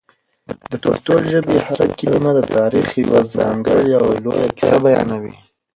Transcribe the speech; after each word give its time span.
د 0.69 0.71
پښتو 0.83 1.13
ژبې 1.31 1.57
هره 1.67 1.87
کلمه 1.99 2.31
د 2.35 2.39
تاریخ 2.55 2.87
یوه 3.03 3.21
ځانګړې 3.35 3.89
او 4.01 4.07
لویه 4.23 4.49
کیسه 4.57 4.77
بیانوي. 4.83 5.33